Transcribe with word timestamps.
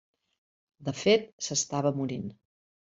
De 0.89 0.95
fet, 1.03 1.31
s'estava 1.49 1.97
morint. 2.03 2.29